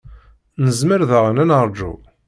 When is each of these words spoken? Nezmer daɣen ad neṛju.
Nezmer 0.63 1.01
daɣen 1.09 1.41
ad 1.43 1.47
neṛju. 1.49 1.93